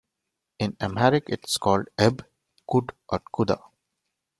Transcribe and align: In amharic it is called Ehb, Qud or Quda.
In 0.57 0.71
amharic 0.79 1.25
it 1.29 1.41
is 1.45 1.57
called 1.57 1.87
Ehb, 1.99 2.23
Qud 2.67 2.89
or 3.09 3.19
Quda. 3.31 3.61